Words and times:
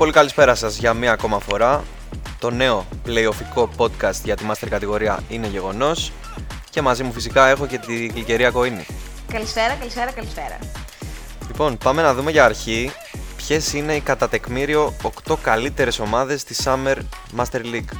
Πολύ 0.00 0.12
πολύ 0.12 0.26
καλησπέρα 0.26 0.54
σας 0.54 0.78
για 0.78 0.94
μία 0.94 1.12
ακόμα 1.12 1.38
φορά. 1.38 1.84
Το 2.38 2.50
νέο 2.50 2.86
playoffικό 3.06 3.68
podcast 3.76 4.20
για 4.24 4.36
τη 4.36 4.44
Master 4.50 4.68
κατηγορία 4.70 5.22
είναι 5.28 5.46
γεγονός 5.46 6.12
και 6.70 6.80
μαζί 6.82 7.02
μου 7.02 7.12
φυσικά 7.12 7.48
έχω 7.48 7.66
και 7.66 7.78
τη 7.78 8.06
γλυκερία 8.06 8.50
Κοίνη. 8.50 8.86
Καλησπέρα, 9.32 9.74
καλησπέρα, 9.74 10.12
καλησπέρα. 10.12 10.58
Λοιπόν, 11.46 11.78
πάμε 11.78 12.02
να 12.02 12.14
δούμε 12.14 12.30
για 12.30 12.44
αρχή 12.44 12.92
ποιες 13.36 13.72
είναι 13.72 13.94
οι 13.94 14.00
κατά 14.00 14.28
τεκμήριο 14.28 14.94
8 15.28 15.36
καλύτερες 15.42 15.98
ομάδες 15.98 16.44
της 16.44 16.62
Summer 16.64 16.96
Master 17.36 17.60
League. 17.60 17.92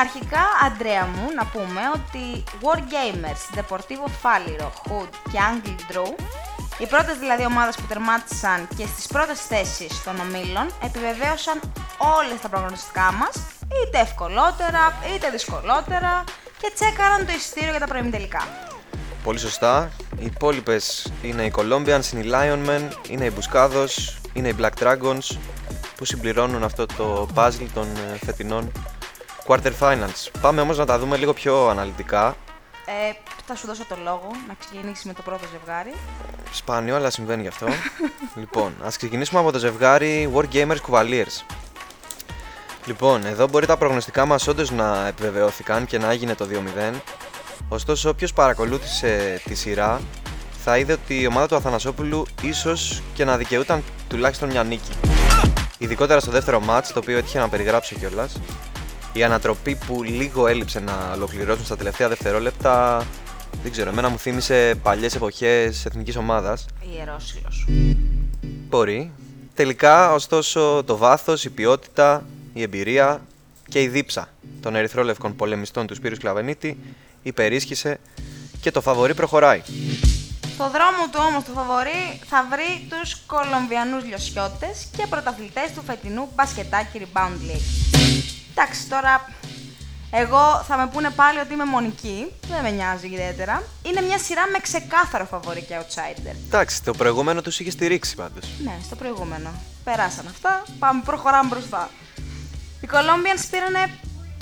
Αρχικά, 0.00 0.44
Αντρέα 0.66 1.06
μου, 1.06 1.28
να 1.36 1.46
πούμε 1.46 1.80
ότι 1.94 2.44
Wargamers, 2.62 3.58
Deportivo 3.58 4.06
Falliro, 4.22 4.66
Hood 4.66 5.08
και 5.32 5.38
Angle 5.50 5.92
Drew, 5.92 6.14
οι 6.80 6.86
πρώτες 6.86 7.16
δηλαδή 7.18 7.44
ομάδες 7.44 7.74
που 7.76 7.86
τερμάτισαν 7.88 8.68
και 8.76 8.86
στις 8.86 9.06
πρώτες 9.06 9.40
θέσεις 9.40 10.02
των 10.02 10.14
ομίλων, 10.20 10.66
επιβεβαίωσαν 10.84 11.60
όλες 12.16 12.40
τα 12.42 12.48
προγνωστικά 12.48 13.12
μας, 13.12 13.34
είτε 13.78 13.98
ευκολότερα, 13.98 14.82
είτε 15.14 15.30
δυσκολότερα, 15.30 16.24
και 16.60 16.70
τσέκαραν 16.74 17.26
το 17.26 17.32
εισιτήριο 17.32 17.70
για 17.70 17.80
τα 17.80 17.86
προημιτελικά. 17.86 18.42
Πολύ 19.24 19.38
σωστά. 19.38 19.90
Οι 20.18 20.24
υπόλοιπες 20.24 21.12
είναι 21.22 21.42
οι 21.44 21.52
Colombians, 21.56 22.12
είναι 22.12 22.22
οι 22.22 22.30
Lionmen, 22.34 22.82
είναι 23.08 23.24
οι 23.24 23.32
Buscados, 23.38 23.92
είναι 24.32 24.48
οι 24.48 24.54
Black 24.60 24.82
Dragons 24.82 25.36
που 25.96 26.04
συμπληρώνουν 26.04 26.64
αυτό 26.64 26.86
το 26.86 27.28
puzzle 27.34 27.66
των 27.74 27.86
ε, 27.96 28.18
φετινών 28.24 28.72
quarter 29.46 29.72
finals. 29.80 30.28
Πάμε 30.40 30.60
όμως 30.60 30.78
να 30.78 30.86
τα 30.86 30.98
δούμε 30.98 31.16
λίγο 31.16 31.32
πιο 31.32 31.68
αναλυτικά. 31.68 32.36
Ε, 32.84 33.12
θα 33.46 33.54
σου 33.54 33.66
δώσω 33.66 33.84
το 33.88 33.96
λόγο 34.04 34.30
να 34.48 34.54
ξεκινήσεις 34.54 35.04
με 35.04 35.12
το 35.12 35.22
πρώτο 35.22 35.44
ζευγάρι. 35.52 35.94
Σπάνιο, 36.52 36.96
αλλά 36.96 37.10
συμβαίνει 37.10 37.42
γι' 37.42 37.48
αυτό. 37.48 37.66
λοιπόν, 38.40 38.74
ας 38.84 38.96
ξεκινήσουμε 38.96 39.40
από 39.40 39.52
το 39.52 39.58
ζευγάρι 39.58 40.30
Wargamers 40.34 40.76
Cavaliers. 40.88 41.44
Λοιπόν, 42.84 43.26
εδώ 43.26 43.48
μπορεί 43.48 43.66
τα 43.66 43.76
προγνωστικά 43.76 44.26
μας 44.26 44.46
όντως 44.46 44.70
να 44.70 45.06
επιβεβαιώθηκαν 45.06 45.86
και 45.86 45.98
να 45.98 46.10
έγινε 46.10 46.34
το 46.34 46.48
2-0. 46.92 46.94
Ωστόσο, 47.68 48.08
όποιος 48.08 48.32
παρακολούθησε 48.32 49.40
τη 49.44 49.54
σειρά 49.54 50.00
θα 50.64 50.78
είδε 50.78 50.92
ότι 50.92 51.20
η 51.20 51.26
ομάδα 51.26 51.46
του 51.46 51.56
Αθανασόπουλου 51.56 52.26
ίσως 52.42 53.02
και 53.14 53.24
να 53.24 53.36
δικαιούταν 53.36 53.82
τουλάχιστον 54.08 54.50
μια 54.50 54.62
νίκη. 54.62 54.92
Ειδικότερα 55.78 56.20
στο 56.20 56.30
δεύτερο 56.30 56.60
μάτς, 56.60 56.92
το 56.92 56.98
οποίο 56.98 57.18
έτυχε 57.18 57.38
να 57.38 57.48
περιγράψω 57.48 57.94
κιόλας. 57.94 58.40
Η 59.12 59.22
ανατροπή 59.22 59.74
που 59.86 60.02
λίγο 60.02 60.46
έλειψε 60.46 60.80
να 60.80 61.12
ολοκληρώσουν 61.14 61.64
στα 61.64 61.76
τελευταία 61.76 62.08
δευτερόλεπτα, 62.08 63.06
δεν 63.62 63.72
ξέρω, 63.72 63.90
εμένα 63.90 64.08
μου 64.08 64.18
θύμισε 64.18 64.74
παλιές 64.82 65.14
εποχές 65.14 65.84
εθνικής 65.84 66.16
ομάδας. 66.16 66.66
Ιερόσιλος. 66.96 67.66
Μπορεί. 68.68 69.10
Τελικά, 69.54 70.12
ωστόσο, 70.12 70.82
το 70.86 70.96
βάθος, 70.96 71.44
η 71.44 71.50
ποιότητα, 71.50 72.24
η 72.52 72.62
εμπειρία 72.62 73.20
και 73.68 73.82
η 73.82 73.88
δίψα 73.88 74.28
των 74.62 74.74
ερυθρόλευκων 74.74 75.36
πολεμιστών 75.36 75.86
του 75.86 75.94
Σπύρου 75.94 76.16
Κλαβενίτη 76.16 76.78
υπερίσχυσε 77.22 77.98
και 78.60 78.70
το 78.70 78.80
φαβορή 78.80 79.14
προχωράει. 79.14 79.62
Στο 80.54 80.70
δρόμο 80.70 81.02
του 81.12 81.20
όμως 81.28 81.44
το 81.44 81.50
φαβορή 81.54 82.20
θα 82.26 82.46
βρει 82.50 82.86
τους 82.88 83.16
Κολομβιανούς 83.26 84.04
λιωσιώτες 84.04 84.86
και 84.96 85.06
πρωταθλητές 85.06 85.70
του 85.74 85.82
φετινού 85.86 86.28
μπασκετάκι 86.34 87.00
Rebound 87.02 87.50
League. 87.50 87.89
Εντάξει, 88.62 88.86
τώρα 88.88 89.28
εγώ 90.10 90.62
θα 90.66 90.76
με 90.76 90.86
πούνε 90.86 91.10
πάλι 91.10 91.38
ότι 91.38 91.52
είμαι 91.52 91.64
μονική, 91.64 92.32
δεν 92.48 92.62
με 92.62 92.70
νοιάζει 92.70 93.06
ιδιαίτερα. 93.06 93.62
Είναι 93.82 94.00
μια 94.00 94.18
σειρά 94.18 94.46
με 94.52 94.58
ξεκάθαρο 94.58 95.24
φαβορή 95.24 95.62
και 95.62 95.74
outsider. 95.78 96.34
Εντάξει, 96.46 96.82
το 96.82 96.92
προηγούμενο 96.92 97.42
τους 97.42 97.60
είχε 97.60 97.70
στηρίξει 97.70 98.14
πάντως. 98.14 98.44
Ναι, 98.64 98.78
στο 98.84 98.96
προηγούμενο. 98.96 99.50
Περάσαν 99.84 100.26
αυτά, 100.26 100.62
πάμε 100.78 101.02
προχωράμε 101.04 101.48
μπροστά. 101.48 101.90
Οι 102.80 102.88
Colombians 102.92 103.44
πήραν 103.50 103.90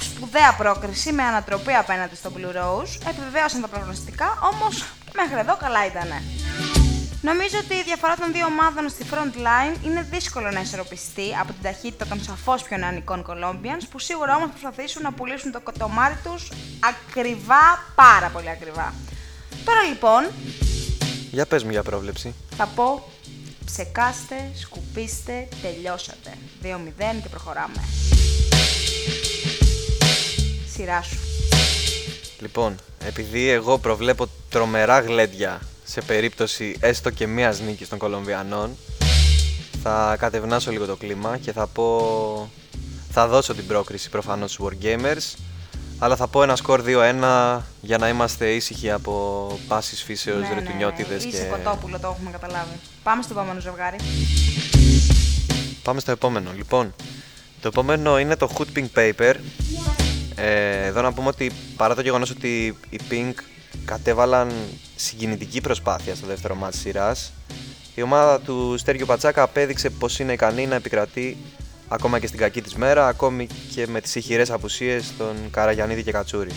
σπουδαία 0.01 0.55
πρόκριση 0.59 1.13
με 1.13 1.23
ανατροπή 1.23 1.73
απέναντι 1.73 2.17
στο 2.17 2.33
Blue 2.37 2.57
Rose, 2.57 3.09
επιβεβαίωσαν 3.09 3.61
τα 3.61 3.69
προγνωστικά, 3.69 4.39
όμως 4.53 4.85
μέχρι 5.15 5.39
εδώ 5.39 5.57
καλά 5.57 5.87
ήτανε. 5.87 6.23
Νομίζω 7.23 7.59
ότι 7.65 7.75
η 7.75 7.83
διαφορά 7.83 8.15
των 8.17 8.33
δύο 8.33 8.47
ομάδων 8.47 8.89
στη 8.89 9.05
front 9.11 9.37
line 9.37 9.85
είναι 9.85 10.07
δύσκολο 10.11 10.51
να 10.51 10.61
ισορροπιστεί 10.61 11.35
από 11.41 11.53
την 11.53 11.63
ταχύτητα 11.63 12.07
των 12.07 12.23
σαφώς 12.23 12.63
πιο 12.63 12.77
νεανικών 12.77 13.25
Colombians, 13.29 13.83
που 13.91 13.99
σίγουρα 13.99 14.37
όμως 14.37 14.51
προσπαθήσουν 14.51 15.03
να 15.03 15.13
πουλήσουν 15.13 15.53
το 15.53 15.61
κοτομάρι 15.61 16.17
τους 16.25 16.49
ακριβά, 16.81 17.85
πάρα 17.95 18.29
πολύ 18.29 18.51
ακριβά. 18.51 18.95
Τώρα 19.65 19.83
λοιπόν, 19.83 20.27
Για 21.31 21.47
πες 21.47 21.65
μου 21.65 21.71
για 21.71 21.83
πρόβλεψη. 21.83 22.35
θα 22.57 22.67
πω 22.67 23.09
ψεκάστε, 23.65 24.51
σκουπίστε, 24.55 25.49
τελειώσατε. 25.63 26.31
2-0 26.63 26.67
και 27.23 27.29
προχωράμε. 27.29 27.85
Σειρά 30.75 31.03
σου. 31.03 31.19
Λοιπόν, 32.41 32.77
επειδή 33.05 33.49
εγώ 33.49 33.79
προβλέπω 33.79 34.27
τρομερά 34.51 35.01
γλέντια 35.01 35.61
σε 35.91 36.01
περίπτωση 36.01 36.77
έστω 36.81 37.11
και 37.11 37.27
μίας 37.27 37.61
νίκης 37.61 37.89
των 37.89 37.99
Κολομβιανών, 37.99 38.77
θα 39.83 40.17
κατευνάσω 40.19 40.71
λίγο 40.71 40.87
το 40.87 40.97
κλίμα 40.97 41.37
και 41.39 41.53
θα 41.53 41.67
πω... 41.67 42.51
Θα 43.11 43.29
δώσω 43.29 43.55
την 43.55 43.67
πρόκριση 43.67 44.11
προφανώς 44.11 44.53
στους 44.53 44.67
Wargamers, 44.67 45.39
αλλά 45.99 46.17
θα 46.17 46.29
πω 46.29 46.43
ένα 46.43 46.57
σκορ 46.57 46.83
2-1 46.87 47.61
για 47.81 47.99
να 47.99 48.09
είμαστε 48.09 48.51
ήσυχοι 48.51 48.91
από 48.91 49.59
πάσης 49.69 50.03
φύσεως, 50.03 50.41
ναι, 50.41 50.55
ρετουνιώτιδες 50.55 51.25
Είσαι 51.25 51.43
και... 51.43 51.49
κοτόπουλο, 51.49 51.99
το 51.99 52.09
έχουμε 52.09 52.31
καταλάβει. 52.31 52.81
Πάμε 53.03 53.23
στο 53.23 53.33
επόμενο 53.35 53.61
ζευγάρι. 53.61 53.97
Πάμε 55.83 56.01
στο 56.01 56.11
επόμενο. 56.11 56.53
Λοιπόν, 56.57 56.95
το 57.61 57.69
επόμενο 57.69 58.19
είναι 58.19 58.37
το 58.37 58.51
Hood 58.59 58.79
Pink 58.79 58.87
Paper. 58.95 59.35
Ε, 60.35 60.87
εδώ 60.87 61.03
να 61.03 61.13
πούμε 61.13 61.29
ότι 61.29 61.53
παρά 61.77 61.95
το 61.95 62.01
γεγονός 62.01 62.31
ότι 62.31 62.79
οι 62.91 63.01
Pink 63.11 63.35
κατέβαλαν 63.85 64.53
συγκινητική 64.97 65.61
προσπάθεια 65.61 66.15
στο 66.15 66.27
δεύτερο 66.27 66.55
μάτς 66.55 66.75
της 66.75 66.81
σειράς, 66.81 67.33
η 67.95 68.03
ομάδα 68.03 68.41
του 68.41 68.75
Στέργιο 68.79 69.07
Πατσάκα 69.07 69.43
απέδειξε 69.43 69.91
πως 69.91 70.19
είναι 70.19 70.33
ικανή 70.33 70.67
να 70.67 70.75
επικρατεί 70.75 71.37
ακόμα 71.89 72.19
και 72.19 72.27
στην 72.27 72.39
κακή 72.39 72.63
της 72.63 72.75
μέρα, 72.75 73.09
ακόμη 73.09 73.47
και 73.75 73.87
με 73.87 74.01
τις 74.01 74.15
ηχηρές 74.15 74.51
απουσίες 74.51 75.13
των 75.19 75.37
Καραγιανίδη 75.51 76.03
και 76.03 76.13
Κατσούρη. 76.13 76.51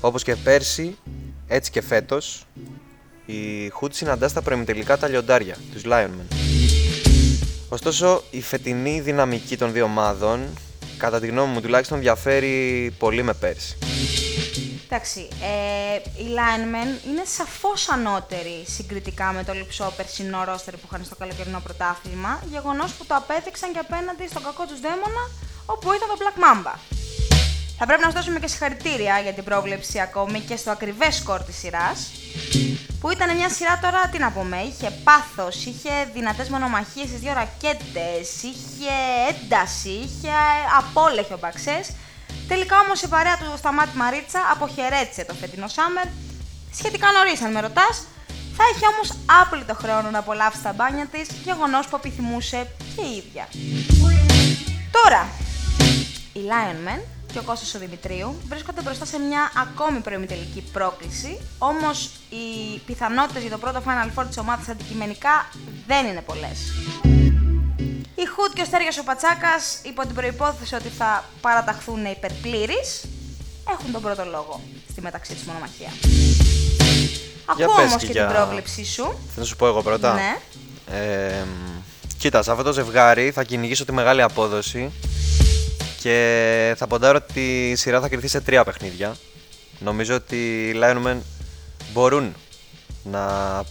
Όπως 0.00 0.22
και 0.22 0.36
πέρσι, 0.36 0.96
έτσι 1.46 1.70
και 1.70 1.82
φέτος, 1.82 2.46
η 3.26 3.72
Hood 3.80 3.92
συναντά 3.92 4.28
στα 4.28 4.42
προημιτελικά 4.42 4.98
τα 4.98 5.08
λιοντάρια, 5.08 5.56
τους 5.72 5.82
Lionmen. 5.84 6.36
Ωστόσο, 7.68 8.22
η 8.30 8.40
φετινή 8.42 9.00
δυναμική 9.00 9.56
των 9.56 9.72
δύο 9.72 9.84
ομάδων, 9.84 10.40
κατά 10.98 11.20
τη 11.20 11.26
γνώμη 11.26 11.52
μου 11.52 11.60
τουλάχιστον, 11.60 12.00
διαφέρει 12.00 12.92
πολύ 12.98 13.22
με 13.22 13.32
πέρσι. 13.32 13.76
Εντάξει, 14.92 15.28
ε, 15.42 15.94
οι 15.96 16.26
Linemen 16.38 17.06
είναι 17.08 17.24
σαφώς 17.24 17.88
ανώτεροι 17.88 18.64
συγκριτικά 18.66 19.32
με 19.32 19.44
το 19.44 19.52
λυψό 19.52 19.92
περσινό 19.96 20.44
ρόστερ 20.44 20.74
που 20.76 20.86
είχαν 20.90 21.04
στο 21.04 21.14
καλοκαιρινό 21.14 21.60
πρωτάθλημα, 21.60 22.42
γεγονός 22.50 22.92
που 22.92 23.06
το 23.06 23.14
απέδειξαν 23.14 23.72
και 23.72 23.78
απέναντι 23.78 24.28
στον 24.28 24.42
κακό 24.42 24.66
τους 24.66 24.80
δαίμονα, 24.80 25.24
όπου 25.66 25.92
ήταν 25.92 26.08
το 26.08 26.16
Black 26.20 26.36
Mamba. 26.44 26.74
Θα 27.78 27.86
πρέπει 27.86 28.02
να 28.02 28.08
σου 28.08 28.16
δώσουμε 28.16 28.38
και 28.38 28.46
συγχαρητήρια 28.46 29.18
για 29.18 29.32
την 29.32 29.44
πρόβλεψη 29.44 30.00
ακόμη 30.00 30.40
και 30.40 30.56
στο 30.56 30.70
ακριβές 30.70 31.16
σκορ 31.16 31.42
της 31.42 31.56
σειράς, 31.58 32.10
που 33.00 33.10
ήταν 33.10 33.36
μια 33.36 33.48
σειρά 33.48 33.78
τώρα, 33.82 34.08
τι 34.12 34.18
να 34.18 34.30
πούμε, 34.30 34.56
είχε 34.60 34.90
πάθος, 35.04 35.64
είχε 35.64 35.90
δυνατές 36.12 36.48
μονομαχίες 36.48 37.08
στις 37.08 37.20
δύο 37.20 37.32
ρακέτες, 37.32 38.42
είχε 38.42 38.94
ένταση, 39.28 39.88
είχε 39.88 40.32
απόλεχε 40.78 41.34
ο 41.34 41.38
Μπαξές. 41.40 41.90
Τελικά 42.52 42.76
όμως 42.84 43.02
η 43.02 43.08
παρέα 43.08 43.36
του 43.36 43.56
Σταμάτη 43.56 43.96
Μαρίτσα 43.96 44.40
αποχαιρέτησε 44.52 45.24
το 45.24 45.34
φετινό 45.34 45.66
Summer, 45.66 46.08
σχετικά 46.74 47.06
νωρίς 47.12 47.42
αν 47.42 47.52
με 47.52 47.60
ρωτάς, 47.60 48.06
θα 48.56 48.64
είχε 48.72 48.86
όμως 48.86 49.08
άπλητο 49.42 49.74
χρόνο 49.74 50.10
να 50.10 50.18
απολαύσει 50.18 50.62
τα 50.62 50.72
μπάνια 50.72 51.06
της, 51.06 51.28
γεγονός 51.44 51.86
που 51.86 51.96
επιθυμούσε 51.96 52.66
και 52.96 53.02
η 53.02 53.16
ίδια. 53.16 53.48
Τώρα, 54.90 55.28
οι 56.32 56.40
Lionmen 56.50 57.00
και 57.32 57.38
ο 57.38 57.42
Κώστας 57.42 57.74
ο 57.74 57.78
Δημητρίου 57.78 58.40
βρίσκονται 58.48 58.82
μπροστά 58.82 59.04
σε 59.04 59.18
μια 59.18 59.52
ακόμη 59.56 59.98
προημιτελική 60.00 60.62
πρόκληση, 60.72 61.40
όμως 61.58 62.10
οι 62.30 62.78
πιθανότητες 62.86 63.42
για 63.42 63.50
το 63.50 63.58
πρώτο 63.58 63.82
Final 63.86 64.20
Four 64.20 64.26
της 64.28 64.38
ομάδας 64.38 64.68
αντικειμενικά 64.68 65.48
δεν 65.86 66.06
είναι 66.06 66.20
πολλές. 66.20 66.58
Η 68.40 68.42
Χουτ 68.42 68.54
και 68.54 68.62
ο 68.62 68.64
Στέργιος 68.64 68.98
ο 68.98 69.04
Πατσάκας, 69.04 69.78
υπό 69.82 70.02
την 70.06 70.14
προϋπόθεση 70.14 70.74
ότι 70.74 70.88
θα 70.88 71.24
παραταχθούν 71.40 72.04
υπερπλήρεις, 72.04 73.04
έχουν 73.70 73.92
τον 73.92 74.02
πρώτο 74.02 74.24
λόγο 74.24 74.60
στη 74.90 75.00
μεταξύ 75.00 75.34
της 75.34 75.42
μονομαχία. 75.42 75.88
Για 77.56 77.64
Ακούω 77.66 77.76
πες 77.76 77.84
όμως 77.84 78.00
και 78.00 78.06
και 78.06 78.12
για- 78.12 78.26
την 78.26 78.34
πρόβλεψή 78.34 78.84
σου. 78.84 79.18
Θα 79.36 79.44
σου 79.44 79.56
πω 79.56 79.66
εγώ 79.66 79.82
πρώτα. 79.82 80.14
Ναι. 80.14 80.36
Ε, 80.98 81.44
κοίτας, 82.18 82.44
σε 82.44 82.50
αυτό 82.50 82.62
το 82.62 82.72
ζευγάρι 82.72 83.30
θα 83.30 83.44
κυνηγήσω 83.44 83.84
τη 83.84 83.92
μεγάλη 83.92 84.22
απόδοση 84.22 84.90
και 86.00 86.74
θα 86.78 86.86
ποντάρω 86.86 87.18
ότι 87.28 87.70
η 87.70 87.76
σειρά 87.76 88.00
θα 88.00 88.08
κρυθεί 88.08 88.28
σε 88.28 88.40
τρία 88.40 88.64
παιχνίδια. 88.64 89.16
Νομίζω 89.78 90.14
ότι 90.14 90.36
οι 90.68 90.80
Lionmen 90.82 91.16
μπορούν 91.92 92.34
να 93.04 93.20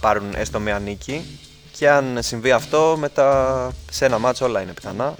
πάρουν 0.00 0.34
έστω 0.34 0.58
μια 0.60 0.78
νίκη 0.78 1.38
Και 1.80 1.90
αν 1.90 2.18
συμβεί 2.22 2.50
αυτό, 2.50 2.96
μετά 2.98 3.72
σε 3.90 4.04
ένα 4.04 4.18
μάτσο 4.18 4.44
όλα 4.44 4.60
είναι 4.60 4.72
πιθανά. 4.72 5.14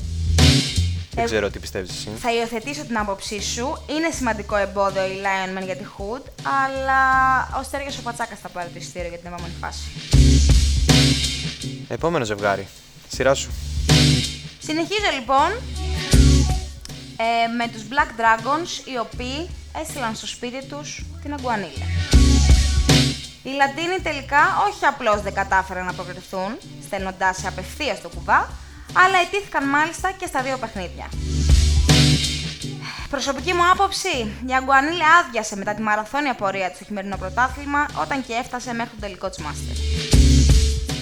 Δεν 1.15 1.25
Ε, 1.25 1.27
ξέρω 1.27 1.51
τι 1.51 1.59
πιστεύεις 1.59 1.91
εσύ. 1.91 2.09
Θα 2.19 2.33
υιοθετήσω 2.35 2.85
την 2.85 2.99
άποψή 2.99 3.43
σου. 3.43 3.83
Είναι 3.87 4.11
σημαντικό 4.17 4.57
εμπόδιο 4.57 5.05
η 5.05 5.21
Lion 5.23 5.59
Man 5.59 5.65
για 5.65 5.77
τη 5.77 5.85
Hood, 5.99 6.23
αλλά 6.65 7.01
ο 7.61 7.63
Στέργιος 7.63 7.99
ο 7.99 8.03
Πατσάκας 8.03 8.39
θα 8.39 8.49
πάρει 8.49 8.69
το 8.69 8.75
ειστήριο 8.77 9.09
για 9.09 9.19
την 9.19 9.27
επόμενη 9.33 9.55
φάση. 9.61 9.81
Επόμενο 11.89 12.25
ζευγάρι. 12.25 12.69
Σειρά 13.09 13.35
σου. 13.35 13.51
Συνεχίζω 14.59 15.11
λοιπόν 15.19 15.51
ε, 17.17 17.47
με 17.59 17.69
τους 17.73 17.83
Black 17.91 18.21
Dragons, 18.21 18.89
οι 18.93 18.99
οποίοι 18.99 19.49
έστειλαν 19.83 20.15
στο 20.15 20.27
σπίτι 20.27 20.65
τους 20.67 21.05
την 21.23 21.33
Αγκουανίλα. 21.33 21.87
Οι 23.43 23.51
Λατίνοι 23.51 23.99
τελικά 24.03 24.43
όχι 24.69 24.85
απλώς 24.87 25.23
δεν 25.23 25.35
κατάφεραν 25.35 25.85
να 25.85 25.93
προκριθούν, 25.93 26.59
στέλνοντάς 26.87 27.37
σε 27.37 27.49
απευθείας 27.49 28.01
το 28.01 28.09
κουβά, 28.09 28.49
αλλά 28.93 29.19
ετήθηκαν 29.19 29.69
μάλιστα 29.69 30.11
και 30.11 30.27
στα 30.27 30.43
δύο 30.43 30.57
παιχνίδια. 30.59 31.09
Προσωπική 33.11 33.53
μου 33.53 33.71
άποψη, 33.71 34.09
η 34.47 34.55
Αγκουανίλα 34.55 35.07
άδειασε 35.25 35.57
μετά 35.57 35.75
τη 35.75 35.83
μαραθώνια 35.83 36.35
πορεία 36.35 36.69
του 36.69 36.75
στο 36.75 36.85
χειμερινό 36.85 37.17
πρωτάθλημα, 37.17 37.87
όταν 38.01 38.25
και 38.27 38.33
έφτασε 38.33 38.73
μέχρι 38.73 38.91
το 38.91 39.01
τελικό 39.01 39.29
της 39.29 39.39
Master. 39.39 39.77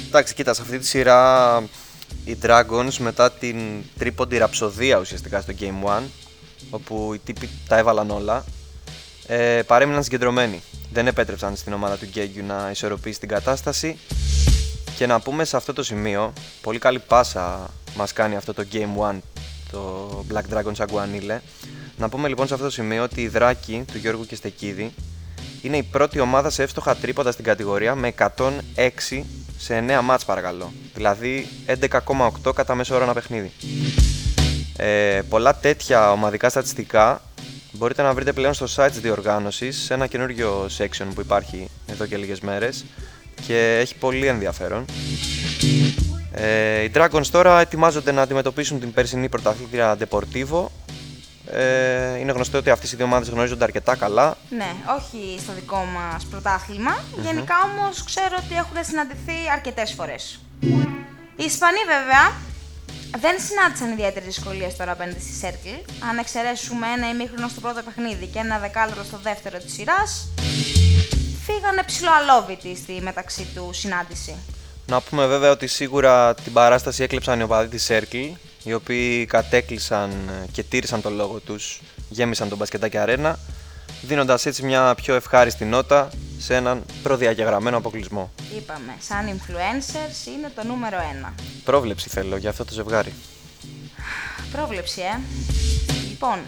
Εντάξει, 0.06 0.34
κοίτα, 0.34 0.55
σε 0.55 0.62
αυτή 0.62 0.79
τη 0.79 0.87
σειρά 0.87 1.62
οι 2.25 2.37
Dragons 2.43 2.96
μετά 2.99 3.32
την 3.32 3.56
τρίποντη 3.99 4.38
ραψοδία 4.38 4.99
ουσιαστικά 4.99 5.41
στο 5.41 5.52
Game 5.61 5.88
1, 5.88 6.02
όπου 6.70 7.11
οι 7.14 7.19
τύποι 7.19 7.49
τα 7.69 7.76
έβαλαν 7.76 8.11
όλα, 8.11 8.44
ε, 9.26 9.62
παρέμειναν 9.67 10.02
συγκεντρωμένοι. 10.02 10.62
Δεν 10.93 11.06
επέτρεψαν 11.06 11.56
στην 11.56 11.73
ομάδα 11.73 11.96
του 11.96 12.06
Γκέγκιου 12.06 12.44
να 12.44 12.70
ισορροπήσει 12.70 13.20
την 13.20 13.29
κατάσταση. 13.29 13.99
Και 14.96 15.06
να 15.06 15.20
πούμε 15.20 15.44
σε 15.44 15.56
αυτό 15.56 15.73
το 15.73 15.82
σημείο, 15.82 16.32
πολύ 16.62 16.79
καλή 16.79 16.99
πάσα 16.99 17.70
μας 17.96 18.12
κάνει 18.12 18.37
αυτό 18.37 18.55
το 18.55 18.64
Game 18.73 19.12
1, 19.12 19.19
το 19.70 20.08
Black 20.32 20.55
Dragons 20.55 20.87
Aguanile. 20.87 21.38
Να 21.96 22.08
πούμε 22.08 22.29
λοιπόν 22.29 22.46
σε 22.46 22.55
αυτό 22.55 22.67
το 22.67 22.73
σημείο 22.73 23.02
ότι 23.02 23.20
η 23.20 23.29
Δράκη 23.29 23.85
του 23.93 23.99
Γιώργου 23.99 24.26
Κεστεκίδη 24.26 24.94
είναι 25.62 25.76
η 25.76 25.82
πρώτη 25.82 26.20
ομάδα 26.20 26.50
σε 26.50 26.62
εύστοχα 26.62 26.96
τρίποντα 26.96 27.32
στην 27.32 27.44
κατηγορία 27.44 27.94
με 27.94 28.14
106 28.19 29.23
σε 29.58 29.84
9 29.88 30.00
μάτς 30.02 30.25
παρακαλώ. 30.25 30.73
Δηλαδή 30.94 31.49
11,8 32.44 32.55
κατά 32.55 32.75
μέσο 32.75 32.94
όρο 32.94 33.05
ένα 33.05 33.12
παιχνίδι. 33.12 33.52
Ε, 34.76 35.20
πολλά 35.29 35.55
τέτοια 35.55 36.12
ομαδικά 36.12 36.49
στατιστικά 36.49 37.23
μπορείτε 37.73 38.03
να 38.03 38.15
βρείτε 38.15 38.32
πλέον 38.32 38.55
στο 38.55 38.67
site 38.76 38.88
της 38.91 39.00
διοργάνωσης 39.00 39.76
σε 39.76 39.94
ένα 39.94 40.06
καινούριο 40.06 40.67
section 40.79 41.06
που 41.15 41.20
υπάρχει 41.20 41.69
εδώ 41.87 42.06
και 42.06 42.17
λίγες 42.17 42.41
μέρες 42.41 42.85
και 43.47 43.79
έχει 43.81 43.94
πολύ 43.94 44.26
ενδιαφέρον. 44.26 44.85
Ε, 46.32 46.82
οι 46.82 46.91
Dragons 46.94 47.26
τώρα 47.31 47.61
ετοιμάζονται 47.61 48.12
να 48.12 48.23
αντιμετωπίσουν 48.23 48.81
την 48.81 48.93
περσινή 48.93 49.29
πρωταθλήτρια 49.29 49.97
Deportivo. 49.99 50.67
Ε, 51.50 52.19
είναι 52.19 52.32
γνωστό 52.32 52.59
ότι 52.59 52.70
αυτές 52.70 52.93
οι 52.93 52.97
δύο 52.97 53.05
ομάδες 53.05 53.29
γνωρίζονται 53.29 53.65
αρκετά 53.65 53.97
καλά. 53.97 54.37
Ναι, 54.50 54.75
όχι 54.99 55.38
στο 55.41 55.53
δικό 55.53 55.85
μας 55.94 56.25
πρωταθλημα 56.25 56.97
Γενικά 57.23 57.55
όμως 57.73 58.05
ξέρω 58.05 58.37
ότι 58.44 58.55
έχουν 58.55 58.85
συναντηθεί 58.85 59.32
αρκετές 59.53 59.93
φορές. 59.93 60.41
Οι 61.37 61.44
Ισπανοί 61.44 61.79
βέβαια 61.87 62.32
δεν 63.16 63.37
συνάντησαν 63.46 63.93
ιδιαίτερη 63.93 64.25
δυσκολία 64.26 64.70
τώρα 64.78 64.93
απέναντι 64.93 65.20
στη 65.20 65.32
Circle. 65.43 65.90
Αν 66.08 66.19
εξαιρέσουμε 66.19 66.87
ένα 66.96 67.08
ημίχρονο 67.08 67.49
στο 67.49 67.60
πρώτο 67.60 67.82
παιχνίδι 67.82 68.26
και 68.26 68.38
ένα 68.38 68.58
δεκάλεπτο 68.58 69.05
στο 69.05 69.19
δεύτερο 69.22 69.58
της 69.58 69.72
σειράς, 69.72 70.28
φύγανε 71.44 71.82
ψηλοαλόβητοι 71.87 72.76
στη 72.76 73.00
μεταξύ 73.02 73.46
του 73.55 73.70
συνάντηση. 73.72 74.34
Να 74.87 75.00
πούμε 75.00 75.26
βέβαια 75.26 75.50
ότι 75.50 75.66
σίγουρα 75.66 76.34
την 76.34 76.52
παράσταση 76.52 77.02
έκλεψαν 77.02 77.40
οι 77.40 77.43
οπαδοί 77.43 77.69
της 77.69 77.90
Circle, 77.90 78.32
οι 78.62 78.72
οποίοι 78.72 79.26
κατέκλυσαν 79.26 80.31
και 80.52 80.62
τήρησαν 80.62 81.02
τον 81.02 81.14
λόγο 81.14 81.38
τους, 81.38 81.81
γέμισαν 82.08 82.49
τον 82.49 82.58
μπασκετάκι 82.58 82.99
αρένα, 82.99 83.38
δίνοντας 84.02 84.46
έτσι 84.46 84.62
μια 84.62 84.94
πιο 84.94 85.14
ευχάριστη 85.14 85.64
νότα 85.64 86.10
σε 86.38 86.55
έναν 86.55 86.85
προδιαγεγραμμένο 87.02 87.76
αποκλεισμό. 87.76 88.31
Είπαμε, 88.56 88.94
σαν 89.00 89.26
influencers 89.26 90.26
είναι 90.37 90.52
το 90.55 90.64
νούμερο 90.67 90.96
ένα. 91.14 91.35
Πρόβλεψη 91.64 92.08
θέλω 92.08 92.37
για 92.37 92.50
αυτό 92.50 92.64
το 92.64 92.73
ζευγάρι. 92.73 93.12
Πρόβλεψη, 94.52 95.00
ε. 95.00 95.19
Λοιπόν, 96.08 96.38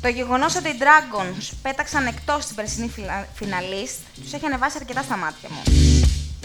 το 0.00 0.08
γεγονός 0.08 0.56
ότι 0.56 0.68
οι 0.68 0.74
Dragons 0.78 1.50
πέταξαν 1.62 2.06
εκτός 2.06 2.46
την 2.46 2.54
περσινή 2.56 2.88
φινα- 2.88 3.26
φιναλίστ 3.34 3.98
τους 4.22 4.32
έχει 4.32 4.46
ανεβάσει 4.46 4.76
αρκετά 4.80 5.02
στα 5.02 5.16
μάτια 5.16 5.48
μου. 5.52 5.62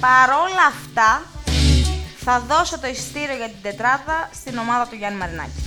Παρόλα 0.02 0.66
αυτά, 0.70 1.24
θα 2.18 2.40
δώσω 2.40 2.80
το 2.80 2.88
εισιτήριο 2.88 3.36
για 3.36 3.46
την 3.48 3.58
τετράδα 3.62 4.30
στην 4.34 4.58
ομάδα 4.58 4.88
του 4.88 4.96
Γιάννη 4.96 5.18
Μαρινάκη. 5.20 5.62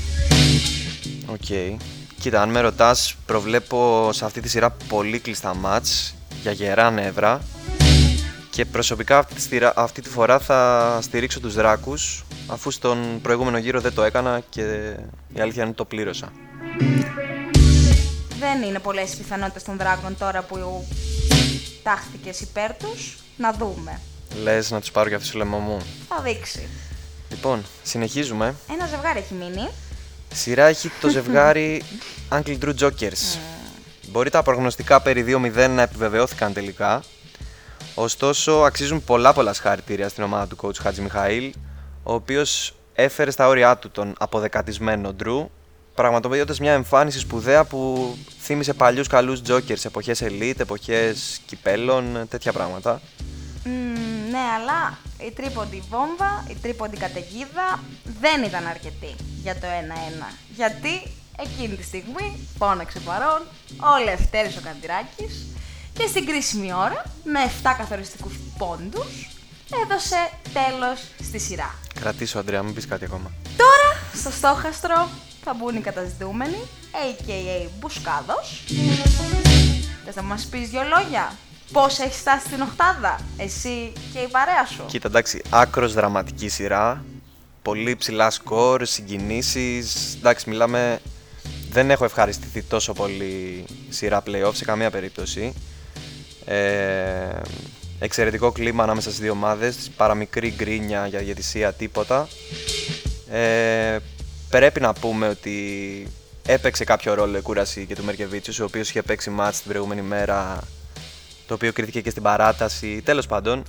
Οκ. 1.27 1.79
Κοίτα, 2.21 2.43
αν 2.43 2.51
με 2.51 2.61
ρωτάς, 2.61 3.15
προβλέπω 3.27 4.11
σε 4.13 4.25
αυτή 4.25 4.41
τη 4.41 4.49
σειρά 4.49 4.71
πολύ 4.71 5.19
κλειστά 5.19 5.55
ματς 5.55 6.15
για 6.43 6.53
γερά 6.53 6.91
νεύρα 6.91 7.41
και 8.51 8.65
προσωπικά 8.65 9.19
αυτή 9.19 9.35
τη, 9.35 9.41
στηρα- 9.41 9.73
αυτή 9.77 10.03
τη 10.03 10.09
φορά 10.09 10.39
θα 10.39 10.99
στηρίξω 11.03 11.41
τους 11.41 11.55
Δράκους 11.55 12.25
αφού 12.47 12.71
στον 12.71 13.21
προηγούμενο 13.23 13.59
γύρο 13.59 13.81
δεν 13.81 13.95
το 13.95 14.03
έκανα 14.03 14.43
και 14.49 14.63
η 15.35 15.41
αλήθεια 15.41 15.61
είναι 15.63 15.69
ότι 15.69 15.77
το 15.77 15.85
πλήρωσα. 15.85 16.33
Δεν 18.39 18.63
είναι 18.63 18.79
πολλές 18.79 19.13
οι 19.13 19.17
πιθανότητες 19.17 19.63
των 19.63 19.79
Dragon 19.81 20.13
τώρα 20.19 20.43
που 20.43 20.87
τάχθηκε 21.83 22.31
υπέρ 22.41 22.77
τους. 22.77 23.17
Να 23.37 23.53
δούμε. 23.53 24.01
Λες 24.43 24.71
να 24.71 24.81
τους 24.81 24.91
πάρω 24.91 25.09
για 25.09 25.17
αυτό 25.17 25.33
το 25.33 25.39
λαιμό 25.39 25.59
μου. 25.59 25.79
Θα 26.09 26.23
δείξει. 26.23 26.69
Λοιπόν, 27.31 27.65
συνεχίζουμε. 27.83 28.55
Ένα 28.73 28.87
ζευγάρι 28.87 29.19
έχει 29.19 29.35
μείνει. 29.35 29.69
Σειρά 30.35 30.67
έχει 30.67 30.91
το 31.01 31.09
ζευγάρι 31.09 31.83
Uncle 32.31 32.59
Drew 32.63 32.75
Jokers. 32.81 33.39
Μπορεί 34.09 34.31
τα 34.31 34.43
προγνωστικά 34.43 35.01
περί 35.01 35.25
2-0 35.29 35.69
να 35.71 35.83
επιβεβαιώθηκαν 35.83 36.53
τελικά. 36.53 37.03
Ωστόσο, 37.95 38.53
αξίζουν 38.53 39.05
πολλά 39.05 39.33
πολλά 39.33 39.53
συγχαρητήρια 39.53 40.09
στην 40.09 40.23
ομάδα 40.23 40.47
του 40.47 40.57
coach 40.61 40.77
Χατζη 40.81 41.01
Μιχαήλ, 41.01 41.53
ο 42.03 42.15
οποίος 42.15 42.75
έφερε 42.93 43.31
στα 43.31 43.49
όρια 43.49 43.77
του 43.77 43.91
τον 43.91 44.15
αποδεκατισμένο 44.19 45.15
Drew, 45.25 45.47
πραγματοποιώντας 45.95 46.61
μια 46.61 46.73
εμφάνιση 46.73 47.19
σπουδαία 47.19 47.65
που 47.65 48.15
θύμισε 48.41 48.73
παλιούς 48.73 49.07
καλούς 49.07 49.43
Jokers, 49.49 49.85
εποχές 49.85 50.23
Elite, 50.23 50.61
εποχές 50.61 51.41
κυπέλων, 51.47 52.27
τέτοια 52.29 52.53
πράγματα. 52.53 53.01
Μμμ, 53.65 54.10
ναι, 54.31 54.45
αλλά 54.57 54.99
η 55.27 55.31
τρίποντη 55.31 55.83
βόμβα, 55.91 56.45
η 56.49 56.55
τρίποντη 56.63 56.97
καταιγίδα 56.97 57.81
δεν 58.21 58.43
ήταν 58.43 58.67
αρκετή 58.67 59.15
για 59.43 59.55
το 59.55 59.67
1-1. 60.31 60.35
Γιατί 60.55 61.03
εκείνη 61.39 61.77
τη 61.77 61.83
στιγμή 61.83 62.49
φώναξε 62.59 63.01
παρόν 63.01 63.43
ο 63.77 64.05
Λευτέρης 64.05 64.57
ο 64.57 64.61
Καντηράκης 64.61 65.47
και 65.93 66.07
στην 66.07 66.27
κρίσιμη 66.27 66.73
ώρα, 66.73 67.03
με 67.25 67.41
7 67.63 67.75
καθοριστικούς 67.79 68.35
πόντους, 68.59 69.29
έδωσε 69.83 70.31
τέλος 70.53 71.01
στη 71.23 71.39
σειρά. 71.39 71.75
Κρατήσω, 72.01 72.39
Αντρέα, 72.39 72.63
μην 72.63 72.75
πεις 72.75 72.87
κάτι 72.87 73.05
ακόμα. 73.05 73.31
Τώρα, 73.57 74.03
στο 74.15 74.31
στόχαστρο, 74.31 75.09
θα 75.45 75.55
μπουν 75.55 75.77
οι 75.77 75.81
καταζητούμενοι, 75.81 76.59
a.k.a. 76.93 77.69
Μπουσκάδος. 77.79 78.63
Θες 80.05 80.15
να 80.15 80.23
μας 80.23 80.45
πεις 80.45 80.69
δυο 80.69 80.83
λόγια, 80.83 81.33
πώς 81.73 81.99
έχεις 81.99 82.17
φτάσει 82.17 82.47
στην 82.47 82.61
οχτάδα, 82.61 83.21
εσύ 83.37 83.93
και 84.13 84.19
η 84.19 84.29
παρέα 84.29 84.67
σου; 84.67 84.85
Κοίτα, 84.87 85.09
εντάξει, 85.09 85.43
άκρος 85.51 85.93
δραματική 85.93 86.49
σειρά. 86.49 87.05
Πολύ 87.63 87.97
ψηλά 87.97 88.31
σκορ, 88.31 88.87
συγκινήσεις. 88.87 90.15
Εντάξει, 90.15 90.49
μιλάμε. 90.51 91.01
Δεν 91.71 91.91
έχω 91.91 92.05
ευχαριστηθεί 92.05 92.63
τόσο 92.63 92.93
πολύ 92.93 93.65
σειρά 93.89 94.23
playoff 94.27 94.55
σε 94.55 94.65
καμία 94.65 94.91
περίπτωση. 94.91 95.55
Ε, 96.45 97.41
εξαιρετικό 97.99 98.53
κλίμα 98.53 98.83
ανάμεσα 98.83 99.09
στις 99.09 99.21
δύο 99.21 99.33
ομάδες. 99.33 99.91
Παραμικρή 99.97 100.55
γκρίνια 100.57 101.07
για 101.07 101.19
διαιτησία, 101.19 101.73
τίποτα. 101.73 102.29
Ε, 103.31 103.97
πρέπει 104.49 104.81
να 104.81 104.93
πούμε 104.93 105.29
ότι 105.29 106.07
έπαιξε 106.47 106.85
κάποιο 106.85 107.15
ρόλο 107.15 107.37
η 107.39 107.41
κούραση 107.41 107.87
και 107.87 107.95
του 107.95 108.05
Μερκεβίτσιους, 108.05 108.59
ο 108.59 108.65
οποίος 108.65 108.89
είχε 108.89 109.03
παίξει 109.03 109.31
μάτς 109.31 109.61
την 109.61 109.71
προηγούμενη 109.71 110.03
μέρα, 110.03 110.61
το 111.51 111.57
οποίο 111.57 111.73
κρίθηκε 111.73 112.01
και 112.01 112.11
στην 112.11 112.23
παράταση. 112.23 113.03
Τέλος 113.05 113.27
πάντων, 113.27 113.63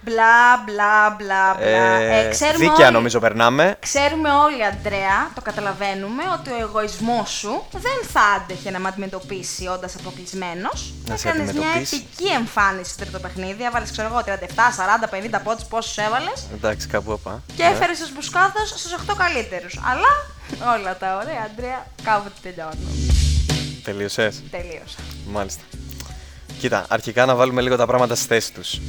Μπλα 0.00 0.62
μπλα 0.66 1.10
μπλα 1.18 1.54
μπλα. 1.58 1.66
ε, 2.00 2.26
Ε, 2.26 2.28
ξέρουμε 2.30 2.58
δίκαια 2.64 2.86
όλοι- 2.86 2.94
νομίζω 2.96 3.18
περνάμε. 3.20 3.76
Ξέρουμε 3.80 4.30
όλοι, 4.30 4.64
Αντρέα, 4.64 5.30
το 5.34 5.40
καταλαβαίνουμε, 5.40 6.22
ότι 6.38 6.50
ο 6.50 6.56
εγωισμός 6.60 7.30
σου 7.30 7.66
δεν 7.72 7.98
θα 8.12 8.20
άντεχε 8.36 8.70
να 8.70 8.78
με 8.78 8.88
αντιμετωπίσει 8.88 9.66
όντας 9.66 9.94
αποκλεισμένος. 10.00 10.92
Να 11.06 11.16
σε 11.16 11.28
Έκανε 11.28 11.42
μια 11.42 11.50
αντιμετωπίσει. 11.52 11.96
επική 11.96 12.28
εμφάνιση 12.32 12.90
στο 12.92 13.02
τρίτο 13.02 13.18
παιχνίδι. 13.18 13.64
Έβαλε, 13.64 13.86
ξέρω 13.94 14.08
εγώ, 14.10 14.22
37, 14.22 14.72
40, 14.76 15.08
50 15.08 15.38
πόντους, 15.44 15.64
πόσους 15.64 15.96
έβαλες. 15.96 16.38
Εντάξει, 16.54 16.86
κάπου 16.86 17.12
όπα. 17.12 17.42
Και 17.56 17.62
έφερες 17.62 17.98
του 17.98 18.08
μπουσκάδο 18.14 18.60
στους 18.66 18.92
8 18.92 19.14
καλύτερους. 19.14 19.74
Αλλά 19.90 20.10
όλα 20.78 20.96
τα 20.96 21.08
ωραία, 21.22 21.42
Αντρέα, 21.52 21.86
κάποτε 22.04 22.38
τελειώνουν. 22.42 22.88
Τελείωσες; 23.84 24.42
Τελείωσα. 24.50 24.98
Μάλιστα. 25.26 25.62
Κοίτα, 26.58 26.86
αρχικά 26.88 27.26
να 27.26 27.34
βάλουμε 27.34 27.60
λίγο 27.60 27.76
τα 27.76 27.86
πράγματα 27.86 28.14
στη 28.14 28.26
θέση 28.26 28.52
τους. 28.52 28.80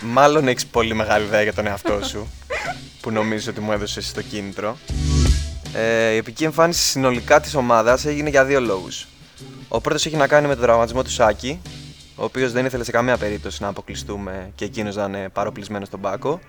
Μάλλον 0.00 0.48
έχεις 0.48 0.66
πολύ 0.66 0.94
μεγάλη 0.94 1.24
ιδέα 1.24 1.42
για 1.42 1.52
τον 1.52 1.66
εαυτό 1.66 2.04
σου. 2.04 2.26
που 3.00 3.10
νομίζω 3.10 3.50
ότι 3.50 3.60
μου 3.60 3.72
έδωσες 3.72 4.12
το 4.12 4.22
κίνητρο. 4.22 4.76
Ε, 5.74 6.10
η 6.10 6.16
επική 6.16 6.44
εμφάνιση 6.44 6.80
συνολικά 6.80 7.40
της 7.40 7.54
ομάδας 7.54 8.04
έγινε 8.04 8.30
για 8.30 8.44
δύο 8.44 8.60
λόγους. 8.60 9.06
Ο 9.68 9.80
πρώτος 9.80 10.06
έχει 10.06 10.16
να 10.16 10.26
κάνει 10.26 10.46
με 10.46 10.54
τον 10.54 10.62
τραυματισμό 10.62 11.02
του 11.02 11.10
Σάκη, 11.10 11.60
ο 12.16 12.24
οποίος 12.24 12.52
δεν 12.52 12.64
ήθελε 12.64 12.84
σε 12.84 12.90
καμία 12.90 13.16
περίπτωση 13.16 13.62
να 13.62 13.68
αποκλειστούμε 13.68 14.50
και 14.54 14.64
εκείνος 14.64 14.96
να 14.96 15.04
είναι 15.04 15.28
παροπλισμένος 15.28 15.88
στον 15.88 16.00
πάκο. 16.00 16.40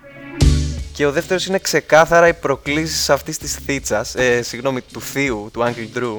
Και 0.92 1.06
ο 1.06 1.12
δεύτερος 1.12 1.46
είναι 1.46 1.58
ξεκάθαρα 1.58 2.28
οι 2.28 2.34
προκλήσεις 2.34 3.10
αυτής 3.10 3.38
της 3.38 3.54
θίτσα, 3.54 4.06
ε, 4.14 4.42
συγγνώμη, 4.42 4.80
του 4.80 5.00
θείου, 5.00 5.48
του 5.52 5.60
Uncle 5.60 5.98
Drew, 5.98 6.18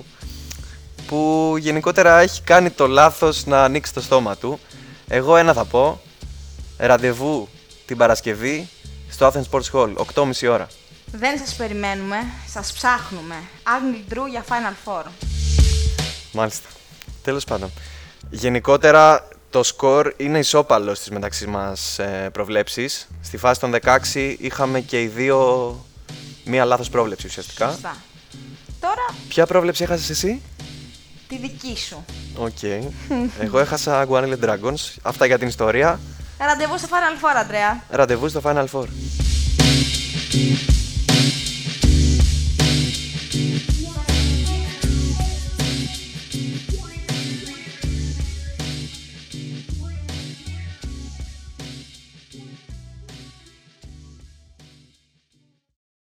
που 1.07 1.55
γενικότερα 1.59 2.19
έχει 2.19 2.41
κάνει 2.41 2.69
το 2.69 2.87
λάθος 2.87 3.45
να 3.45 3.63
ανοίξει 3.63 3.93
το 3.93 4.01
στόμα 4.01 4.35
του. 4.35 4.59
Εγώ 5.07 5.35
ένα 5.35 5.53
θα 5.53 5.65
πω. 5.65 6.01
Ραντεβού 6.77 7.47
την 7.85 7.97
Παρασκευή 7.97 8.69
στο 9.09 9.31
Athens 9.31 9.43
Sports 9.51 9.71
Hall, 9.71 9.93
8.30 10.15 10.49
ώρα. 10.49 10.67
Δεν 11.11 11.37
σας 11.37 11.55
περιμένουμε, 11.55 12.17
σας 12.47 12.73
ψάχνουμε. 12.73 13.35
Άγνη 13.63 14.03
Drew 14.09 14.29
για 14.29 14.45
Final 14.49 14.73
Four. 14.85 15.03
Μάλιστα. 16.31 16.69
Τέλος 17.23 17.43
πάντων. 17.43 17.71
Γενικότερα 18.29 19.27
το 19.49 19.63
σκορ 19.63 20.13
είναι 20.17 20.39
ισόπαλο 20.39 20.97
στις 20.97 21.09
μεταξύ 21.09 21.47
μας 21.47 21.99
ε, 21.99 22.29
προβλέψεις. 22.33 23.07
Στη 23.21 23.37
φάση 23.37 23.59
των 23.59 23.75
16 24.13 24.35
είχαμε 24.39 24.79
και 24.79 25.01
οι 25.01 25.07
δύο 25.07 25.75
μία 26.43 26.65
λάθος 26.65 26.89
πρόβλεψη 26.89 27.27
ουσιαστικά. 27.27 27.69
Σωστά. 27.69 27.95
Τώρα 28.79 29.05
Ποια 29.27 29.45
πρόβλεψη 29.45 29.83
έχασες 29.83 30.09
εσύ; 30.09 30.41
Τη 31.27 31.37
δική 31.37 31.77
σου. 31.77 32.05
Οκ. 32.35 32.63
Εγώ 33.39 33.59
έχασα 33.59 34.05
Guanile 34.09 34.37
Dragons. 34.45 34.95
Αυτά 35.01 35.25
για 35.25 35.37
την 35.37 35.47
ιστορία. 35.47 35.99
Ραντεβού 36.39 36.77
στο 36.77 36.87
Final 36.91 37.23
Four, 37.23 37.41
Αντρέα. 37.41 37.83
Ραντεβού 37.89 38.29
στο 38.29 38.41
Final 38.43 38.65
Four. 38.71 38.85